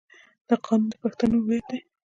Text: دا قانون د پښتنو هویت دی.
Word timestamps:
دا 0.47 0.55
قانون 0.65 0.89
د 0.91 0.93
پښتنو 1.03 1.35
هویت 1.43 1.65
دی. 1.71 1.79